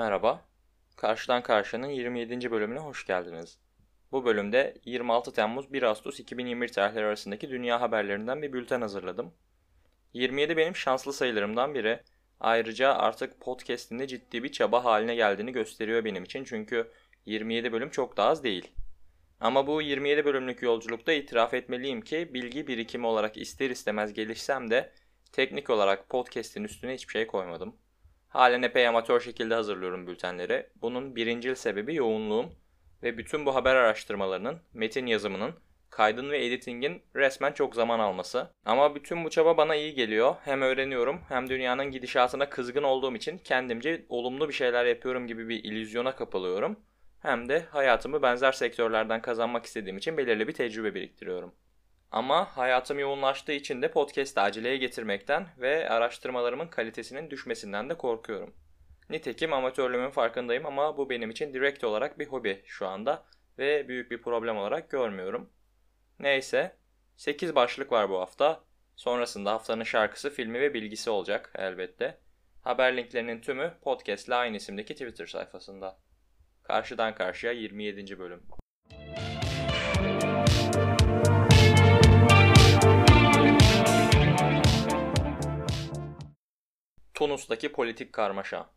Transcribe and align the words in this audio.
Merhaba. 0.00 0.44
Karşıdan 0.96 1.42
Karşı'nın 1.42 1.88
27. 1.88 2.50
bölümüne 2.50 2.78
hoş 2.78 3.06
geldiniz. 3.06 3.58
Bu 4.12 4.24
bölümde 4.24 4.74
26 4.84 5.32
Temmuz 5.32 5.72
1 5.72 5.82
Ağustos 5.82 6.20
2021 6.20 6.68
tarihleri 6.68 7.04
arasındaki 7.04 7.50
dünya 7.50 7.80
haberlerinden 7.80 8.42
bir 8.42 8.52
bülten 8.52 8.80
hazırladım. 8.80 9.34
27 10.12 10.56
benim 10.56 10.76
şanslı 10.76 11.12
sayılarımdan 11.12 11.74
biri. 11.74 12.02
Ayrıca 12.40 12.94
artık 12.94 13.40
podcast'in 13.40 13.98
de 13.98 14.06
ciddi 14.06 14.42
bir 14.42 14.52
çaba 14.52 14.84
haline 14.84 15.14
geldiğini 15.14 15.52
gösteriyor 15.52 16.04
benim 16.04 16.24
için 16.24 16.44
çünkü 16.44 16.90
27 17.26 17.72
bölüm 17.72 17.90
çok 17.90 18.16
da 18.16 18.24
az 18.24 18.44
değil. 18.44 18.72
Ama 19.40 19.66
bu 19.66 19.82
27 19.82 20.24
bölümlük 20.24 20.62
yolculukta 20.62 21.12
itiraf 21.12 21.54
etmeliyim 21.54 22.00
ki 22.00 22.30
bilgi 22.34 22.66
birikimi 22.66 23.06
olarak 23.06 23.36
ister 23.36 23.70
istemez 23.70 24.12
gelişsem 24.12 24.70
de 24.70 24.92
teknik 25.32 25.70
olarak 25.70 26.08
podcast'in 26.08 26.64
üstüne 26.64 26.94
hiçbir 26.94 27.12
şey 27.12 27.26
koymadım. 27.26 27.76
Halen 28.30 28.62
epey 28.62 28.88
amatör 28.88 29.20
şekilde 29.20 29.54
hazırlıyorum 29.54 30.06
bültenleri. 30.06 30.66
Bunun 30.82 31.16
birincil 31.16 31.54
sebebi 31.54 31.94
yoğunluğum 31.94 32.52
ve 33.02 33.18
bütün 33.18 33.46
bu 33.46 33.54
haber 33.54 33.76
araştırmalarının, 33.76 34.58
metin 34.72 35.06
yazımının, 35.06 35.54
kaydın 35.90 36.30
ve 36.30 36.46
editingin 36.46 37.02
resmen 37.16 37.52
çok 37.52 37.74
zaman 37.74 37.98
alması. 37.98 38.50
Ama 38.64 38.94
bütün 38.94 39.24
bu 39.24 39.30
çaba 39.30 39.56
bana 39.56 39.74
iyi 39.74 39.94
geliyor. 39.94 40.34
Hem 40.44 40.62
öğreniyorum 40.62 41.20
hem 41.28 41.48
dünyanın 41.48 41.90
gidişatına 41.90 42.48
kızgın 42.48 42.82
olduğum 42.82 43.16
için 43.16 43.38
kendimce 43.38 44.06
olumlu 44.08 44.48
bir 44.48 44.54
şeyler 44.54 44.84
yapıyorum 44.84 45.26
gibi 45.26 45.48
bir 45.48 45.64
illüzyona 45.64 46.16
kapılıyorum. 46.16 46.80
Hem 47.20 47.48
de 47.48 47.60
hayatımı 47.70 48.22
benzer 48.22 48.52
sektörlerden 48.52 49.22
kazanmak 49.22 49.64
istediğim 49.66 49.98
için 49.98 50.16
belirli 50.16 50.48
bir 50.48 50.52
tecrübe 50.52 50.94
biriktiriyorum. 50.94 51.54
Ama 52.10 52.56
hayatım 52.56 52.98
yoğunlaştığı 52.98 53.52
için 53.52 53.82
de 53.82 53.90
podcast'ı 53.90 54.40
aceleye 54.40 54.76
getirmekten 54.76 55.46
ve 55.58 55.88
araştırmalarımın 55.88 56.66
kalitesinin 56.66 57.30
düşmesinden 57.30 57.90
de 57.90 57.94
korkuyorum. 57.96 58.54
Nitekim 59.10 59.52
amatörlüğümün 59.52 60.10
farkındayım 60.10 60.66
ama 60.66 60.96
bu 60.96 61.10
benim 61.10 61.30
için 61.30 61.54
direkt 61.54 61.84
olarak 61.84 62.18
bir 62.18 62.26
hobi 62.26 62.62
şu 62.66 62.86
anda 62.86 63.24
ve 63.58 63.88
büyük 63.88 64.10
bir 64.10 64.22
problem 64.22 64.56
olarak 64.56 64.90
görmüyorum. 64.90 65.50
Neyse, 66.18 66.76
8 67.16 67.54
başlık 67.54 67.92
var 67.92 68.10
bu 68.10 68.20
hafta. 68.20 68.64
Sonrasında 68.96 69.52
haftanın 69.52 69.84
şarkısı, 69.84 70.30
filmi 70.30 70.60
ve 70.60 70.74
bilgisi 70.74 71.10
olacak 71.10 71.52
elbette. 71.54 72.18
Haber 72.62 72.96
linklerinin 72.96 73.40
tümü 73.40 73.74
podcast 73.82 74.28
ile 74.28 74.34
aynı 74.34 74.56
isimdeki 74.56 74.94
Twitter 74.94 75.26
sayfasında. 75.26 75.98
Karşıdan 76.62 77.14
karşıya 77.14 77.52
27. 77.52 78.18
bölüm. 78.18 78.42
Tunus'taki 87.20 87.72
politik 87.72 88.12
karmaşa. 88.12 88.70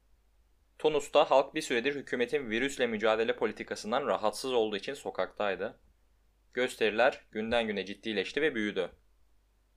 Tunus'ta 0.79 1.31
halk 1.31 1.55
bir 1.55 1.61
süredir 1.61 1.95
hükümetin 1.95 2.49
virüsle 2.49 2.87
mücadele 2.87 3.35
politikasından 3.35 4.07
rahatsız 4.07 4.53
olduğu 4.53 4.77
için 4.77 4.93
sokaktaydı. 4.93 5.79
Gösteriler 6.53 7.25
günden 7.31 7.67
güne 7.67 7.85
ciddileşti 7.85 8.41
ve 8.41 8.55
büyüdü. 8.55 8.91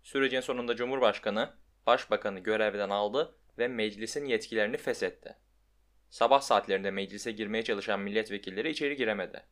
Sürecin 0.02 0.40
sonunda 0.40 0.76
Cumhurbaşkanı, 0.76 1.54
Başbakanı 1.86 2.40
görevden 2.40 2.90
aldı 2.90 3.38
ve 3.58 3.68
meclisin 3.68 4.24
yetkilerini 4.24 4.76
feshetti. 4.76 5.36
Sabah 6.10 6.40
saatlerinde 6.40 6.90
meclise 6.90 7.32
girmeye 7.32 7.64
çalışan 7.64 8.00
milletvekilleri 8.00 8.70
içeri 8.70 8.96
giremedi. 8.96 9.42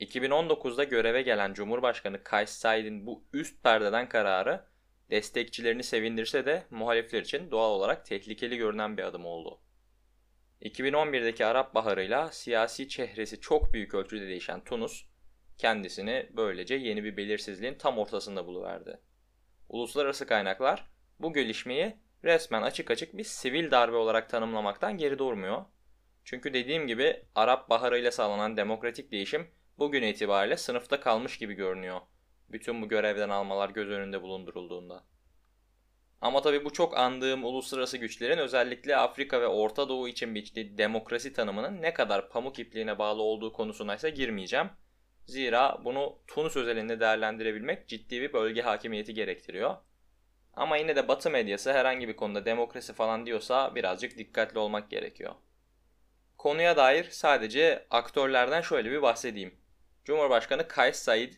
2019'da 0.00 0.84
göreve 0.84 1.22
gelen 1.22 1.54
Cumhurbaşkanı 1.54 2.22
Kays 2.22 2.50
Said'in 2.50 3.06
bu 3.06 3.24
üst 3.32 3.62
perdeden 3.62 4.08
kararı 4.08 4.73
destekçilerini 5.10 5.82
sevindirse 5.82 6.46
de 6.46 6.66
muhalifler 6.70 7.22
için 7.22 7.50
doğal 7.50 7.70
olarak 7.70 8.06
tehlikeli 8.06 8.56
görünen 8.56 8.96
bir 8.96 9.02
adım 9.02 9.26
oldu. 9.26 9.60
2011'deki 10.62 11.46
Arap 11.46 11.74
Baharı'yla 11.74 12.32
siyasi 12.32 12.88
çehresi 12.88 13.40
çok 13.40 13.72
büyük 13.72 13.94
ölçüde 13.94 14.28
değişen 14.28 14.64
Tunus, 14.64 15.04
kendisini 15.58 16.28
böylece 16.30 16.74
yeni 16.74 17.04
bir 17.04 17.16
belirsizliğin 17.16 17.74
tam 17.74 17.98
ortasında 17.98 18.46
buluverdi. 18.46 19.00
Uluslararası 19.68 20.26
kaynaklar 20.26 20.90
bu 21.20 21.32
gelişmeyi 21.32 21.96
resmen 22.24 22.62
açık 22.62 22.90
açık 22.90 23.16
bir 23.16 23.24
sivil 23.24 23.70
darbe 23.70 23.96
olarak 23.96 24.30
tanımlamaktan 24.30 24.98
geri 24.98 25.18
durmuyor. 25.18 25.64
Çünkü 26.24 26.54
dediğim 26.54 26.86
gibi 26.86 27.22
Arap 27.34 27.70
Baharı 27.70 27.98
ile 27.98 28.10
sağlanan 28.10 28.56
demokratik 28.56 29.12
değişim 29.12 29.46
bugün 29.78 30.02
itibariyle 30.02 30.56
sınıfta 30.56 31.00
kalmış 31.00 31.38
gibi 31.38 31.54
görünüyor. 31.54 32.00
Bütün 32.48 32.82
bu 32.82 32.88
görevden 32.88 33.28
almalar 33.28 33.70
göz 33.70 33.88
önünde 33.88 34.22
bulundurulduğunda. 34.22 35.04
Ama 36.20 36.42
tabi 36.42 36.64
bu 36.64 36.72
çok 36.72 36.98
andığım 36.98 37.44
uluslararası 37.44 37.98
güçlerin 37.98 38.38
özellikle 38.38 38.96
Afrika 38.96 39.40
ve 39.40 39.46
Orta 39.46 39.88
Doğu 39.88 40.08
için 40.08 40.34
biçtiği 40.34 40.78
demokrasi 40.78 41.32
tanımının 41.32 41.82
ne 41.82 41.94
kadar 41.94 42.28
pamuk 42.28 42.58
ipliğine 42.58 42.98
bağlı 42.98 43.22
olduğu 43.22 43.52
konusuna 43.52 43.94
ise 43.94 44.10
girmeyeceğim. 44.10 44.70
Zira 45.26 45.78
bunu 45.84 46.18
Tunus 46.26 46.56
özelinde 46.56 47.00
değerlendirebilmek 47.00 47.88
ciddi 47.88 48.20
bir 48.20 48.32
bölge 48.32 48.62
hakimiyeti 48.62 49.14
gerektiriyor. 49.14 49.76
Ama 50.54 50.76
yine 50.76 50.96
de 50.96 51.08
Batı 51.08 51.30
medyası 51.30 51.72
herhangi 51.72 52.08
bir 52.08 52.16
konuda 52.16 52.44
demokrasi 52.44 52.92
falan 52.92 53.26
diyorsa 53.26 53.74
birazcık 53.74 54.18
dikkatli 54.18 54.58
olmak 54.58 54.90
gerekiyor. 54.90 55.34
Konuya 56.38 56.76
dair 56.76 57.10
sadece 57.10 57.86
aktörlerden 57.90 58.60
şöyle 58.60 58.90
bir 58.90 59.02
bahsedeyim. 59.02 59.54
Cumhurbaşkanı 60.04 60.68
Kays 60.68 60.96
Said, 60.96 61.32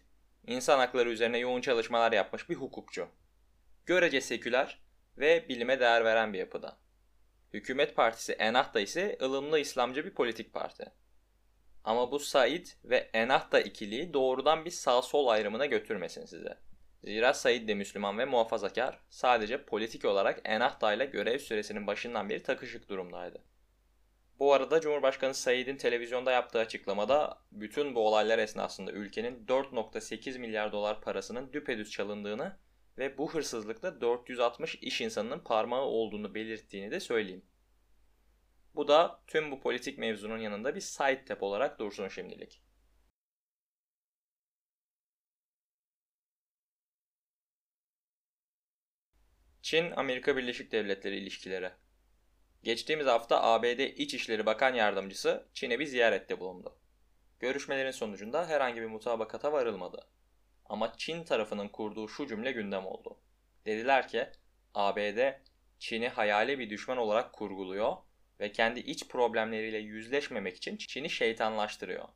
insan 0.46 0.78
hakları 0.78 1.10
üzerine 1.10 1.38
yoğun 1.38 1.60
çalışmalar 1.60 2.12
yapmış 2.12 2.48
bir 2.48 2.54
hukukçu. 2.54 3.08
Görece 3.86 4.20
seküler 4.20 4.80
ve 5.18 5.48
bilime 5.48 5.80
değer 5.80 6.04
veren 6.04 6.32
bir 6.32 6.38
yapıda. 6.38 6.76
Hükümet 7.52 7.96
partisi 7.96 8.32
Ennahda 8.32 8.80
ise 8.80 9.18
ılımlı 9.22 9.58
İslamcı 9.58 10.04
bir 10.04 10.14
politik 10.14 10.52
parti. 10.52 10.92
Ama 11.84 12.10
bu 12.10 12.18
Said 12.18 12.66
ve 12.84 13.10
Ennahda 13.14 13.60
ikiliği 13.60 14.12
doğrudan 14.12 14.64
bir 14.64 14.70
sağ-sol 14.70 15.26
ayrımına 15.26 15.66
götürmesin 15.66 16.26
size. 16.26 16.58
Zira 17.04 17.34
Said 17.34 17.68
de 17.68 17.74
Müslüman 17.74 18.18
ve 18.18 18.24
muhafazakar, 18.24 19.00
sadece 19.10 19.64
politik 19.64 20.04
olarak 20.04 20.40
Ennahda 20.44 20.92
ile 20.92 21.06
görev 21.06 21.38
süresinin 21.38 21.86
başından 21.86 22.28
beri 22.28 22.42
takışık 22.42 22.88
durumdaydı. 22.88 23.42
Bu 24.38 24.52
arada 24.52 24.80
Cumhurbaşkanı 24.80 25.34
Said'in 25.34 25.76
televizyonda 25.76 26.32
yaptığı 26.32 26.58
açıklamada 26.58 27.38
bütün 27.52 27.94
bu 27.94 28.00
olaylar 28.08 28.38
esnasında 28.38 28.92
ülkenin 28.92 29.46
4.8 29.46 30.38
milyar 30.38 30.72
dolar 30.72 31.00
parasının 31.00 31.52
düpedüz 31.52 31.90
çalındığını 31.90 32.56
ve 32.98 33.18
bu 33.18 33.34
hırsızlıkta 33.34 34.00
460 34.00 34.74
iş 34.74 35.00
insanının 35.00 35.38
parmağı 35.40 35.82
olduğunu 35.82 36.34
belirttiğini 36.34 36.90
de 36.90 37.00
söyleyeyim. 37.00 37.44
Bu 38.74 38.88
da 38.88 39.20
tüm 39.26 39.50
bu 39.50 39.60
politik 39.60 39.98
mevzunun 39.98 40.38
yanında 40.38 40.74
bir 40.74 40.80
side 40.80 41.24
tap 41.24 41.42
olarak 41.42 41.78
dursun 41.78 42.08
şimdilik. 42.08 42.62
Çin-Amerika 49.62 50.36
Birleşik 50.36 50.72
Devletleri 50.72 51.16
ilişkileri 51.16 51.70
Geçtiğimiz 52.66 53.06
hafta 53.06 53.42
ABD 53.42 53.78
İçişleri 53.78 54.46
Bakan 54.46 54.74
Yardımcısı 54.74 55.48
Çin'e 55.54 55.78
bir 55.78 55.86
ziyarette 55.86 56.40
bulundu. 56.40 56.78
Görüşmelerin 57.40 57.90
sonucunda 57.90 58.48
herhangi 58.48 58.80
bir 58.80 58.86
mutabakata 58.86 59.52
varılmadı. 59.52 60.06
Ama 60.64 60.92
Çin 60.96 61.24
tarafının 61.24 61.68
kurduğu 61.68 62.08
şu 62.08 62.26
cümle 62.26 62.52
gündem 62.52 62.86
oldu. 62.86 63.18
Dediler 63.66 64.08
ki 64.08 64.26
ABD 64.74 65.32
Çin'i 65.78 66.08
hayali 66.08 66.58
bir 66.58 66.70
düşman 66.70 66.98
olarak 66.98 67.32
kurguluyor 67.32 67.96
ve 68.40 68.52
kendi 68.52 68.80
iç 68.80 69.08
problemleriyle 69.08 69.78
yüzleşmemek 69.78 70.56
için 70.56 70.76
Çin'i 70.76 71.10
şeytanlaştırıyor. 71.10 72.08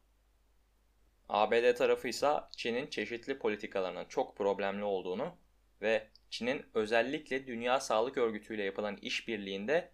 ABD 1.28 1.74
tarafı 1.74 2.08
ise 2.08 2.30
Çin'in 2.56 2.86
çeşitli 2.86 3.38
politikalarının 3.38 4.04
çok 4.04 4.36
problemli 4.36 4.84
olduğunu 4.84 5.36
ve 5.82 6.08
Çin'in 6.30 6.66
özellikle 6.74 7.46
Dünya 7.46 7.80
Sağlık 7.80 8.18
Örgütü 8.18 8.54
ile 8.54 8.62
yapılan 8.62 8.96
işbirliğinde 8.96 9.90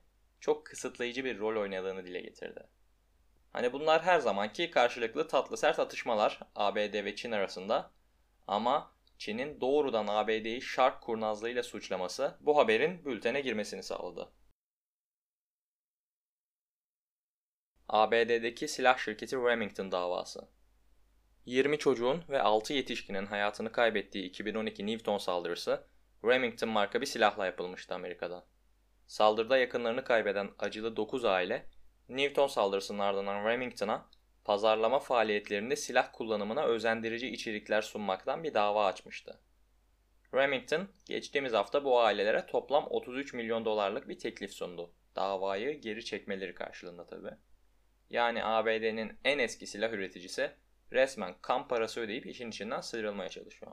çok 0.46 0.66
kısıtlayıcı 0.66 1.24
bir 1.24 1.38
rol 1.38 1.60
oynadığını 1.60 2.04
dile 2.06 2.20
getirdi. 2.20 2.66
Hani 3.52 3.72
bunlar 3.72 4.02
her 4.02 4.20
zamanki 4.20 4.70
karşılıklı 4.70 5.28
tatlı 5.28 5.56
sert 5.56 5.78
atışmalar 5.78 6.40
ABD 6.54 7.04
ve 7.04 7.16
Çin 7.16 7.32
arasında 7.32 7.90
ama 8.46 8.90
Çin'in 9.18 9.60
doğrudan 9.60 10.06
ABD'yi 10.06 10.62
şark 10.62 11.02
kurnazlığıyla 11.02 11.62
suçlaması 11.62 12.36
bu 12.40 12.56
haberin 12.56 13.04
bültene 13.04 13.40
girmesini 13.40 13.82
sağladı. 13.82 14.32
ABD'deki 17.88 18.68
silah 18.68 18.98
şirketi 18.98 19.36
Remington 19.36 19.92
davası. 19.92 20.48
20 21.46 21.78
çocuğun 21.78 22.24
ve 22.28 22.42
6 22.42 22.72
yetişkinin 22.72 23.26
hayatını 23.26 23.72
kaybettiği 23.72 24.24
2012 24.24 24.86
Newton 24.86 25.18
saldırısı 25.18 25.86
Remington 26.24 26.68
marka 26.68 27.00
bir 27.00 27.06
silahla 27.06 27.46
yapılmıştı 27.46 27.94
Amerika'da. 27.94 28.55
Saldırıda 29.06 29.58
yakınlarını 29.58 30.04
kaybeden 30.04 30.50
acılı 30.58 30.96
9 30.96 31.24
aile, 31.24 31.66
Newton 32.08 32.46
saldırısının 32.46 32.98
ardından 32.98 33.44
Remington'a 33.44 34.08
pazarlama 34.44 34.98
faaliyetlerinde 34.98 35.76
silah 35.76 36.12
kullanımına 36.12 36.64
özendirici 36.64 37.28
içerikler 37.28 37.82
sunmaktan 37.82 38.44
bir 38.44 38.54
dava 38.54 38.86
açmıştı. 38.86 39.40
Remington 40.34 40.88
geçtiğimiz 41.04 41.52
hafta 41.52 41.84
bu 41.84 42.00
ailelere 42.00 42.46
toplam 42.46 42.86
33 42.90 43.34
milyon 43.34 43.64
dolarlık 43.64 44.08
bir 44.08 44.18
teklif 44.18 44.52
sundu. 44.52 44.92
Davayı 45.16 45.80
geri 45.80 46.04
çekmeleri 46.04 46.54
karşılığında 46.54 47.06
tabi. 47.06 47.30
Yani 48.10 48.44
ABD'nin 48.44 49.18
en 49.24 49.38
eski 49.38 49.66
silah 49.66 49.92
üreticisi 49.92 50.50
resmen 50.92 51.34
kan 51.42 51.68
parası 51.68 52.00
ödeyip 52.00 52.26
işin 52.26 52.50
içinden 52.50 52.80
sıyrılmaya 52.80 53.28
çalışıyor. 53.28 53.72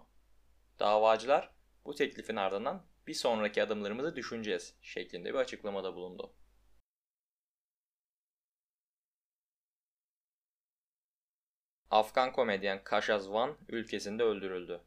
Davacılar 0.79 1.49
bu 1.85 1.95
teklifin 1.95 2.35
ardından 2.35 2.85
bir 3.07 3.13
sonraki 3.13 3.63
adımlarımızı 3.63 4.15
düşüneceğiz 4.15 4.75
şeklinde 4.81 5.29
bir 5.29 5.39
açıklamada 5.39 5.95
bulundu. 5.95 6.33
Afgan 11.89 12.31
komedyen 12.31 12.83
Kashaz 12.83 13.31
Van 13.31 13.57
ülkesinde 13.69 14.23
öldürüldü. 14.23 14.81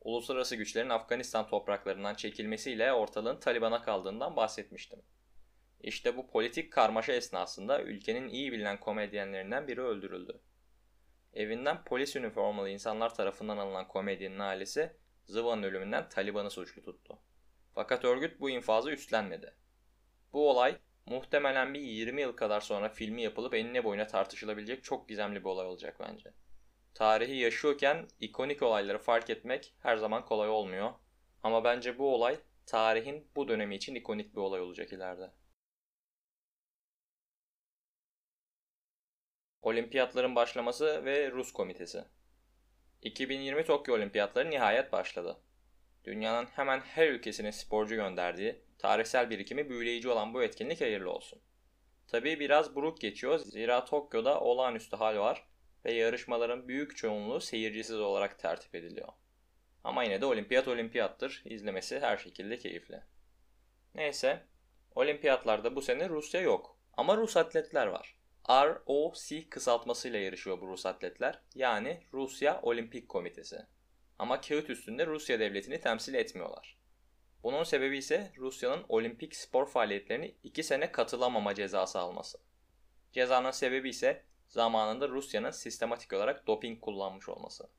Uluslararası 0.00 0.56
güçlerin 0.56 0.88
Afganistan 0.88 1.48
topraklarından 1.48 2.14
çekilmesiyle 2.14 2.92
ortalığın 2.92 3.40
Taliban'a 3.40 3.82
kaldığından 3.82 4.36
bahsetmiştim. 4.36 5.02
İşte 5.80 6.16
bu 6.16 6.30
politik 6.30 6.72
karmaşa 6.72 7.12
esnasında 7.12 7.82
ülkenin 7.82 8.28
iyi 8.28 8.52
bilinen 8.52 8.80
komedyenlerinden 8.80 9.68
biri 9.68 9.80
öldürüldü. 9.80 10.40
Evinden 11.34 11.84
polis 11.84 12.16
üniformalı 12.16 12.70
insanlar 12.70 13.14
tarafından 13.14 13.56
alınan 13.56 13.88
komedyenin 13.88 14.38
ailesi 14.38 14.92
Zıvan'ın 15.26 15.62
ölümünden 15.62 16.08
Taliban'ı 16.08 16.50
suçlu 16.50 16.82
tuttu. 16.82 17.15
Fakat 17.76 18.04
örgüt 18.04 18.40
bu 18.40 18.50
infazı 18.50 18.90
üstlenmedi. 18.90 19.54
Bu 20.32 20.50
olay 20.50 20.76
muhtemelen 21.06 21.74
bir 21.74 21.80
20 21.80 22.20
yıl 22.20 22.32
kadar 22.32 22.60
sonra 22.60 22.88
filmi 22.88 23.22
yapılıp 23.22 23.54
enine 23.54 23.84
boyuna 23.84 24.06
tartışılabilecek 24.06 24.84
çok 24.84 25.08
gizemli 25.08 25.40
bir 25.40 25.44
olay 25.44 25.66
olacak 25.66 25.96
bence. 26.00 26.32
Tarihi 26.94 27.36
yaşıyorken 27.36 28.08
ikonik 28.20 28.62
olayları 28.62 28.98
fark 28.98 29.30
etmek 29.30 29.74
her 29.82 29.96
zaman 29.96 30.24
kolay 30.24 30.48
olmuyor. 30.48 30.92
Ama 31.42 31.64
bence 31.64 31.98
bu 31.98 32.14
olay 32.14 32.38
tarihin 32.66 33.28
bu 33.36 33.48
dönemi 33.48 33.76
için 33.76 33.94
ikonik 33.94 34.34
bir 34.34 34.40
olay 34.40 34.60
olacak 34.60 34.92
ileride. 34.92 35.30
Olimpiyatların 39.62 40.34
başlaması 40.36 41.04
ve 41.04 41.30
Rus 41.30 41.52
komitesi. 41.52 42.04
2020 43.02 43.64
Tokyo 43.64 43.94
Olimpiyatları 43.94 44.50
nihayet 44.50 44.92
başladı. 44.92 45.40
Dünyanın 46.06 46.46
hemen 46.46 46.80
her 46.80 47.08
ülkesinin 47.08 47.50
sporcu 47.50 47.94
gönderdiği, 47.94 48.62
tarihsel 48.78 49.30
birikimi 49.30 49.70
büyüleyici 49.70 50.08
olan 50.08 50.34
bu 50.34 50.42
etkinlik 50.42 50.80
hayırlı 50.80 51.10
olsun. 51.10 51.42
Tabii 52.08 52.40
biraz 52.40 52.74
buruk 52.74 53.00
geçiyor 53.00 53.38
zira 53.38 53.84
Tokyo'da 53.84 54.40
olağanüstü 54.40 54.96
hal 54.96 55.16
var 55.16 55.46
ve 55.84 55.92
yarışmaların 55.92 56.68
büyük 56.68 56.96
çoğunluğu 56.96 57.40
seyircisiz 57.40 58.00
olarak 58.00 58.38
tertip 58.38 58.74
ediliyor. 58.74 59.08
Ama 59.84 60.04
yine 60.04 60.20
de 60.20 60.26
olimpiyat 60.26 60.68
olimpiyattır, 60.68 61.42
izlemesi 61.44 62.00
her 62.00 62.16
şekilde 62.16 62.58
keyifli. 62.58 63.00
Neyse, 63.94 64.42
olimpiyatlarda 64.94 65.76
bu 65.76 65.82
sene 65.82 66.08
Rusya 66.08 66.40
yok 66.40 66.78
ama 66.96 67.16
Rus 67.16 67.36
atletler 67.36 67.86
var. 67.86 68.16
ROC 68.48 69.48
kısaltmasıyla 69.50 70.18
yarışıyor 70.18 70.60
bu 70.60 70.68
Rus 70.68 70.86
atletler. 70.86 71.42
Yani 71.54 72.00
Rusya 72.12 72.60
Olimpik 72.62 73.08
Komitesi. 73.08 73.66
Ama 74.18 74.40
kağıt 74.40 74.70
üstünde 74.70 75.06
Rusya 75.06 75.40
devletini 75.40 75.80
temsil 75.80 76.14
etmiyorlar. 76.14 76.76
Bunun 77.42 77.64
sebebi 77.64 77.98
ise 77.98 78.32
Rusya'nın 78.38 78.84
olimpik 78.88 79.36
spor 79.36 79.66
faaliyetlerini 79.66 80.34
2 80.42 80.62
sene 80.62 80.92
katılamama 80.92 81.54
cezası 81.54 81.98
alması. 81.98 82.38
Cezanın 83.12 83.50
sebebi 83.50 83.88
ise 83.88 84.24
zamanında 84.48 85.08
Rusya'nın 85.08 85.50
sistematik 85.50 86.12
olarak 86.12 86.46
doping 86.46 86.80
kullanmış 86.80 87.28
olması. 87.28 87.70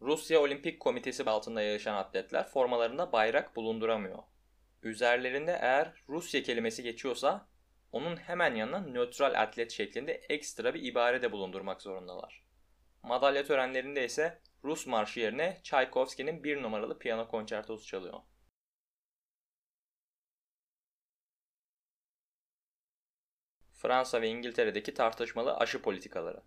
Rusya 0.00 0.40
Olimpik 0.40 0.80
Komitesi 0.80 1.24
altında 1.24 1.62
yarışan 1.62 1.94
atletler 1.94 2.48
formalarında 2.48 3.12
bayrak 3.12 3.56
bulunduramıyor. 3.56 4.18
Üzerlerinde 4.82 5.58
eğer 5.60 5.92
Rusya 6.08 6.42
kelimesi 6.42 6.82
geçiyorsa 6.82 7.48
onun 7.92 8.16
hemen 8.16 8.54
yanına 8.54 8.80
nötral 8.80 9.42
atlet 9.42 9.70
şeklinde 9.72 10.12
ekstra 10.12 10.74
bir 10.74 10.82
ibare 10.82 11.22
de 11.22 11.32
bulundurmak 11.32 11.82
zorundalar. 11.82 12.42
Madalya 13.02 13.44
törenlerinde 13.44 14.04
ise 14.04 14.40
Rus 14.64 14.86
marşı 14.86 15.20
yerine 15.20 15.60
Tchaikovsky'nin 15.62 16.44
bir 16.44 16.62
numaralı 16.62 16.98
piyano 16.98 17.28
konçertosu 17.28 17.86
çalıyor. 17.86 18.20
Fransa 23.74 24.22
ve 24.22 24.28
İngiltere'deki 24.28 24.94
tartışmalı 24.94 25.56
aşı 25.56 25.82
politikaları. 25.82 26.42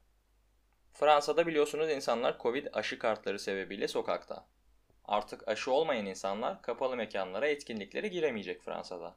Fransa'da 0.94 1.48
biliyorsunuz 1.48 1.90
insanlar 1.90 2.40
Covid 2.40 2.68
aşı 2.74 3.00
kartları 3.00 3.40
sebebiyle 3.40 3.88
sokakta. 3.88 4.48
Artık 5.06 5.48
aşı 5.48 5.72
olmayan 5.72 6.06
insanlar 6.06 6.62
kapalı 6.62 6.98
mekanlara, 6.98 7.48
etkinliklere 7.48 8.08
giremeyecek 8.08 8.62
Fransa'da. 8.62 9.16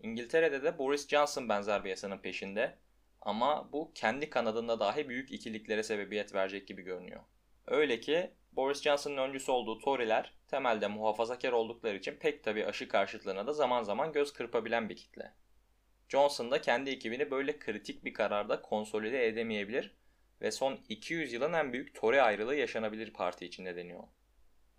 İngiltere'de 0.00 0.62
de 0.62 0.78
Boris 0.78 1.08
Johnson 1.08 1.48
benzer 1.48 1.84
bir 1.84 1.90
yasanın 1.90 2.18
peşinde 2.18 2.78
ama 3.20 3.72
bu 3.72 3.92
kendi 3.94 4.30
kanadında 4.30 4.80
dahi 4.80 5.08
büyük 5.08 5.32
ikiliklere 5.32 5.82
sebebiyet 5.82 6.34
verecek 6.34 6.68
gibi 6.68 6.82
görünüyor. 6.82 7.20
Öyle 7.66 8.00
ki 8.00 8.30
Boris 8.52 8.82
Johnson'ın 8.82 9.16
öncüsü 9.16 9.52
olduğu 9.52 9.78
Tory'ler 9.78 10.34
temelde 10.48 10.86
muhafazakar 10.86 11.52
oldukları 11.52 11.96
için 11.96 12.16
pek 12.16 12.44
tabi 12.44 12.66
aşı 12.66 12.88
karşıtlığına 12.88 13.46
da 13.46 13.52
zaman 13.52 13.82
zaman 13.82 14.12
göz 14.12 14.32
kırpabilen 14.32 14.88
bir 14.88 14.96
kitle. 14.96 15.32
Johnson 16.08 16.50
da 16.50 16.60
kendi 16.60 16.90
ekibini 16.90 17.30
böyle 17.30 17.58
kritik 17.58 18.04
bir 18.04 18.14
kararda 18.14 18.62
konsolide 18.62 19.26
edemeyebilir 19.26 19.94
ve 20.40 20.50
son 20.50 20.80
200 20.88 21.32
yılın 21.32 21.52
en 21.52 21.72
büyük 21.72 21.94
Tory 21.94 22.22
ayrılığı 22.22 22.56
yaşanabilir 22.56 23.12
parti 23.12 23.46
içinde 23.46 23.76
deniyor. 23.76 24.02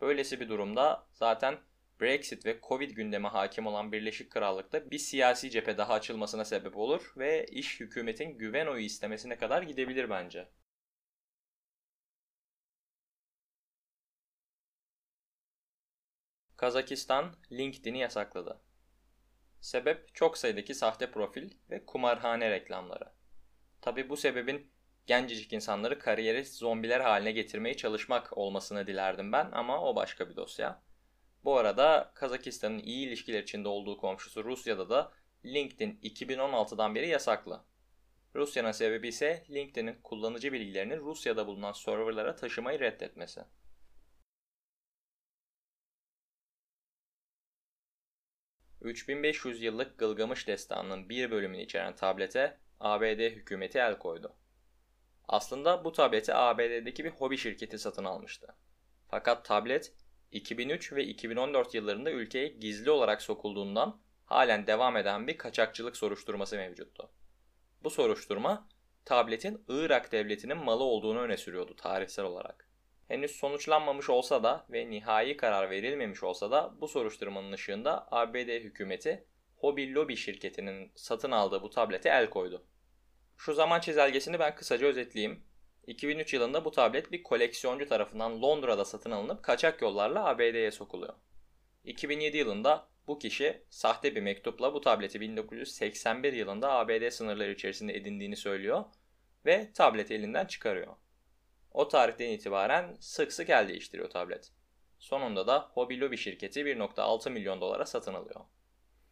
Böylesi 0.01 0.39
bir 0.39 0.49
durumda 0.49 1.07
zaten 1.13 1.57
Brexit 2.01 2.45
ve 2.45 2.59
Covid 2.67 2.91
gündeme 2.91 3.27
hakim 3.27 3.67
olan 3.67 3.91
Birleşik 3.91 4.31
Krallık'ta 4.31 4.91
bir 4.91 4.97
siyasi 4.97 5.49
cephe 5.49 5.77
daha 5.77 5.93
açılmasına 5.93 6.45
sebep 6.45 6.77
olur 6.77 7.13
ve 7.17 7.45
iş 7.45 7.79
hükümetin 7.79 8.37
güven 8.37 8.67
oyu 8.67 8.85
istemesine 8.85 9.37
kadar 9.37 9.61
gidebilir 9.61 10.09
bence. 10.09 10.47
Kazakistan 16.63 17.35
LinkedIn'i 17.51 17.99
yasakladı. 17.99 18.61
Sebep 19.61 20.15
çok 20.15 20.37
sayıdaki 20.37 20.75
sahte 20.75 21.11
profil 21.11 21.51
ve 21.69 21.85
kumarhane 21.85 22.49
reklamları. 22.49 23.11
Tabi 23.81 24.09
bu 24.09 24.17
sebebin 24.17 24.71
gencecik 25.07 25.53
insanları 25.53 25.99
kariyeri 25.99 26.45
zombiler 26.45 26.99
haline 26.99 27.31
getirmeye 27.31 27.77
çalışmak 27.77 28.37
olmasını 28.37 28.87
dilerdim 28.87 29.31
ben 29.31 29.49
ama 29.51 29.81
o 29.81 29.95
başka 29.95 30.29
bir 30.29 30.35
dosya. 30.35 30.81
Bu 31.43 31.57
arada 31.57 32.11
Kazakistan'ın 32.15 32.79
iyi 32.79 33.07
ilişkiler 33.07 33.43
içinde 33.43 33.67
olduğu 33.67 33.97
komşusu 33.97 34.43
Rusya'da 34.43 34.89
da 34.89 35.11
LinkedIn 35.45 35.99
2016'dan 36.03 36.95
beri 36.95 37.07
yasaklı. 37.07 37.63
Rusya'nın 38.35 38.71
sebebi 38.71 39.07
ise 39.07 39.45
LinkedIn'in 39.49 39.95
kullanıcı 40.03 40.53
bilgilerini 40.53 40.97
Rusya'da 40.97 41.47
bulunan 41.47 41.71
serverlara 41.71 42.35
taşımayı 42.35 42.79
reddetmesi. 42.79 43.41
...3500 48.83 49.63
yıllık 49.63 49.97
Gılgamış 49.97 50.47
destanının 50.47 51.09
bir 51.09 51.31
bölümünü 51.31 51.61
içeren 51.61 51.95
tablete 51.95 52.57
ABD 52.79 53.19
hükümeti 53.19 53.77
el 53.77 53.97
koydu. 53.97 54.35
Aslında 55.27 55.85
bu 55.85 55.91
tableti 55.91 56.33
ABD'deki 56.33 57.05
bir 57.05 57.09
hobi 57.09 57.37
şirketi 57.37 57.79
satın 57.79 58.03
almıştı. 58.03 58.47
Fakat 59.07 59.45
tablet 59.45 59.93
2003 60.31 60.93
ve 60.93 61.03
2014 61.03 61.73
yıllarında 61.73 62.11
ülkeye 62.11 62.47
gizli 62.47 62.91
olarak 62.91 63.21
sokulduğundan 63.21 63.99
halen 64.25 64.67
devam 64.67 64.97
eden 64.97 65.27
bir 65.27 65.37
kaçakçılık 65.37 65.97
soruşturması 65.97 66.55
mevcuttu. 66.55 67.09
Bu 67.83 67.89
soruşturma 67.89 68.67
tabletin 69.05 69.63
Irak 69.67 70.11
devletinin 70.11 70.57
malı 70.57 70.83
olduğunu 70.83 71.19
öne 71.19 71.37
sürüyordu 71.37 71.75
tarihsel 71.75 72.25
olarak. 72.25 72.72
Henüz 73.07 73.31
sonuçlanmamış 73.31 74.09
olsa 74.09 74.43
da 74.43 74.65
ve 74.69 74.89
nihai 74.89 75.37
karar 75.37 75.69
verilmemiş 75.69 76.23
olsa 76.23 76.51
da 76.51 76.73
bu 76.81 76.87
soruşturmanın 76.87 77.51
ışığında 77.51 78.07
ABD 78.11 78.63
hükümeti 78.63 79.25
Hobby 79.55 79.93
Lobby 79.93 80.13
şirketinin 80.13 80.91
satın 80.95 81.31
aldığı 81.31 81.61
bu 81.61 81.69
tablete 81.69 82.09
el 82.09 82.29
koydu. 82.29 82.65
Şu 83.37 83.53
zaman 83.53 83.79
çizelgesini 83.79 84.39
ben 84.39 84.55
kısaca 84.55 84.87
özetleyeyim. 84.87 85.43
2003 85.87 86.33
yılında 86.33 86.65
bu 86.65 86.71
tablet 86.71 87.11
bir 87.11 87.23
koleksiyoncu 87.23 87.87
tarafından 87.87 88.41
Londra'da 88.41 88.85
satın 88.85 89.11
alınıp 89.11 89.43
kaçak 89.43 89.81
yollarla 89.81 90.25
ABD'ye 90.25 90.71
sokuluyor. 90.71 91.13
2007 91.83 92.37
yılında 92.37 92.87
bu 93.07 93.19
kişi 93.19 93.63
sahte 93.69 94.15
bir 94.15 94.21
mektupla 94.21 94.73
bu 94.73 94.81
tableti 94.81 95.21
1981 95.21 96.33
yılında 96.33 96.71
ABD 96.71 97.09
sınırları 97.09 97.51
içerisinde 97.51 97.95
edindiğini 97.95 98.35
söylüyor 98.35 98.85
ve 99.45 99.71
tableti 99.73 100.13
elinden 100.13 100.45
çıkarıyor. 100.45 100.95
O 101.73 101.87
tarihten 101.87 102.29
itibaren 102.29 102.97
sık 102.99 103.33
sık 103.33 103.49
el 103.49 103.67
değiştiriyor 103.67 104.09
tablet. 104.09 104.51
Sonunda 104.99 105.47
da 105.47 105.69
Hobby 105.73 105.99
Lobby 105.99 106.15
şirketi 106.15 106.59
1.6 106.59 107.29
milyon 107.29 107.61
dolara 107.61 107.85
satın 107.85 108.13
alıyor. 108.13 108.41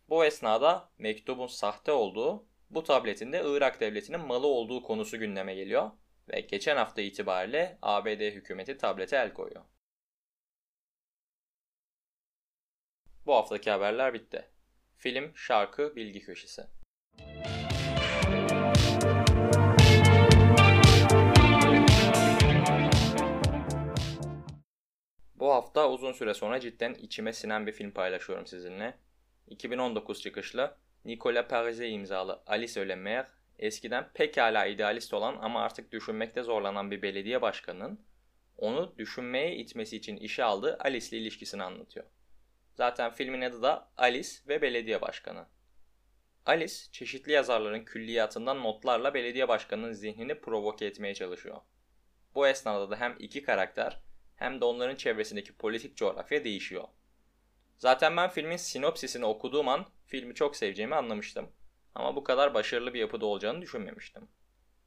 Bu 0.09 0.25
esnada 0.25 0.89
mektubun 0.97 1.47
sahte 1.47 1.91
olduğu, 1.91 2.45
bu 2.69 2.83
tabletin 2.83 3.33
de 3.33 3.41
Irak 3.45 3.79
devletinin 3.79 4.19
malı 4.19 4.47
olduğu 4.47 4.83
konusu 4.83 5.19
gündeme 5.19 5.55
geliyor 5.55 5.91
ve 6.29 6.41
geçen 6.41 6.77
hafta 6.77 7.01
itibariyle 7.01 7.77
ABD 7.81 8.31
hükümeti 8.31 8.77
tablete 8.77 9.17
el 9.17 9.33
koyuyor. 9.33 9.63
Bu 13.25 13.35
haftaki 13.35 13.71
haberler 13.71 14.13
bitti. 14.13 14.49
Film, 14.97 15.31
şarkı, 15.35 15.95
bilgi 15.95 16.21
köşesi. 16.21 16.80
Hafta 25.49 25.89
uzun 25.89 26.11
süre 26.11 26.33
sonra 26.33 26.59
cidden 26.59 26.93
içime 26.93 27.33
sinen 27.33 27.67
bir 27.67 27.71
film 27.71 27.91
paylaşıyorum 27.91 28.47
sizinle. 28.47 28.97
2019 29.47 30.21
çıkışlı 30.21 30.77
Nicolas 31.05 31.47
Paris'e 31.47 31.89
imzalı 31.89 32.43
Alice 32.47 32.87
le 32.87 32.95
Maire, 32.95 33.27
eskiden 33.59 34.09
pekala 34.13 34.65
idealist 34.65 35.13
olan 35.13 35.37
ama 35.41 35.61
artık 35.61 35.91
düşünmekte 35.91 36.43
zorlanan 36.43 36.91
bir 36.91 37.01
belediye 37.01 37.41
başkanının 37.41 37.99
onu 38.57 38.93
düşünmeye 38.97 39.55
itmesi 39.55 39.97
için 39.97 40.17
işe 40.17 40.43
aldığı 40.43 40.77
Alice 40.79 41.07
ile 41.07 41.17
ilişkisini 41.17 41.63
anlatıyor. 41.63 42.05
Zaten 42.73 43.11
filmin 43.11 43.41
adı 43.41 43.61
da 43.61 43.91
Alice 43.97 44.29
ve 44.47 44.61
Belediye 44.61 45.01
Başkanı. 45.01 45.45
Alice, 46.45 46.75
çeşitli 46.91 47.31
yazarların 47.31 47.85
külliyatından 47.85 48.63
notlarla 48.63 49.13
belediye 49.13 49.47
başkanının 49.47 49.93
zihnini 49.93 50.41
provoke 50.41 50.85
etmeye 50.85 51.13
çalışıyor. 51.13 51.61
Bu 52.35 52.47
esnada 52.47 52.89
da 52.89 52.99
hem 52.99 53.15
iki 53.19 53.43
karakter 53.43 54.01
hem 54.41 54.61
de 54.61 54.65
onların 54.65 54.95
çevresindeki 54.95 55.53
politik 55.53 55.97
coğrafya 55.97 56.43
değişiyor. 56.43 56.83
Zaten 57.77 58.17
ben 58.17 58.29
filmin 58.29 58.57
sinopsisini 58.57 59.25
okuduğum 59.25 59.67
an 59.67 59.85
filmi 60.07 60.35
çok 60.35 60.55
seveceğimi 60.55 60.95
anlamıştım. 60.95 61.51
Ama 61.95 62.15
bu 62.15 62.23
kadar 62.23 62.53
başarılı 62.53 62.93
bir 62.93 62.99
yapıda 62.99 63.25
olacağını 63.25 63.61
düşünmemiştim. 63.61 64.27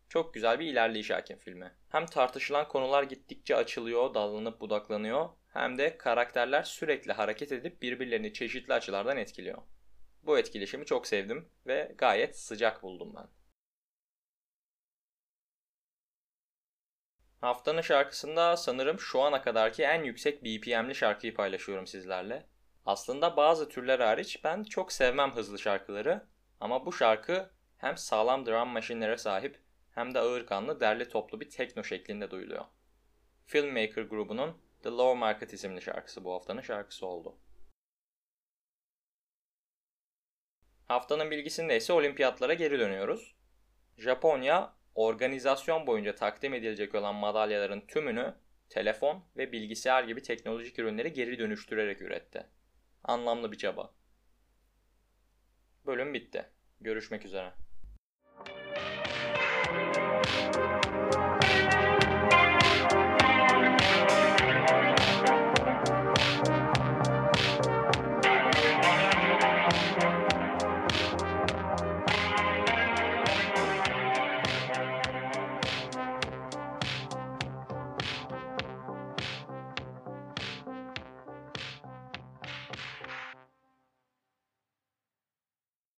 Çok 0.09 0.35
güzel 0.35 0.61
bir 0.61 0.67
ilerleyiş 0.67 1.11
hakim 1.11 1.39
filmi. 1.39 1.73
Hem 1.89 2.07
tartışılan 2.07 2.69
konular 2.69 3.03
gittikçe 3.03 3.57
açılıyor, 3.57 4.15
dallanıp 4.15 4.61
budaklanıyor 4.61 5.29
hem 5.49 5.79
de 5.79 5.99
karakterler 5.99 6.63
sürekli 6.63 7.13
hareket 7.13 7.53
edip 7.53 7.83
birbirlerini 7.83 8.33
çeşitli 8.33 8.75
açılardan 8.75 9.17
etkiliyor. 9.17 9.63
Bu 10.23 10.39
etkileşimi 10.39 10.87
çok 10.87 11.07
sevdim 11.07 11.49
ve 11.67 11.95
gayet 11.99 12.39
sıcak 12.39 12.83
buldum 12.83 13.15
ben. 13.17 13.27
Haftanın 17.45 17.81
şarkısında 17.81 18.57
sanırım 18.57 19.01
şu 19.01 19.23
ana 19.23 19.43
kadarki 19.43 19.83
en 19.83 20.03
yüksek 20.03 20.45
BPM'li 20.45 20.95
şarkıyı 20.95 21.35
paylaşıyorum 21.35 21.87
sizlerle. 21.87 22.47
Aslında 22.87 23.37
bazı 23.37 23.69
türler 23.69 24.01
hariç 24.01 24.45
ben 24.45 24.65
çok 24.65 24.93
sevmem 24.93 25.33
hızlı 25.33 25.59
şarkıları 25.59 26.27
ama 26.61 26.87
bu 26.87 26.93
şarkı 26.93 27.51
hem 27.79 27.97
sağlam 27.97 28.47
drum 28.47 28.69
maşinlere 28.69 29.17
sahip 29.17 29.61
hem 29.91 30.15
de 30.15 30.19
ağır 30.19 30.47
kanlı 30.47 30.81
derli 30.81 31.09
toplu 31.09 31.41
bir 31.41 31.51
tekno 31.51 31.85
şeklinde 31.85 32.31
duyuluyor. 32.31 32.65
Filmmaker 33.47 34.03
grubunun 34.03 34.63
The 34.83 34.91
Low 34.91 35.19
Market 35.19 35.53
isimli 35.53 35.83
şarkısı 35.83 36.25
bu 36.25 36.33
haftanın 36.33 36.61
şarkısı 36.61 37.07
oldu. 37.07 37.39
Haftanın 40.89 41.31
bilgisinde 41.31 41.77
ise 41.77 41.93
olimpiyatlara 41.93 42.55
geri 42.55 42.79
dönüyoruz. 42.79 43.35
Japonya 43.99 44.75
organizasyon 44.95 45.87
boyunca 45.87 46.15
takdim 46.15 46.55
edilecek 46.55 46.95
olan 46.95 47.15
madalyaların 47.15 47.81
tümünü 47.81 48.35
telefon 48.69 49.25
ve 49.37 49.53
bilgisayar 49.53 50.05
gibi 50.05 50.23
teknolojik 50.23 50.79
ürünleri 50.79 51.13
geri 51.13 51.39
dönüştürerek 51.39 52.03
üretti. 52.03 52.47
Anlamlı 53.05 53.53
bir 53.53 53.59
çaba. 53.59 53.95
Bölüm 55.87 56.15
bitti. 56.15 56.47
Görüşmek 56.81 57.25
üzere. 57.25 57.53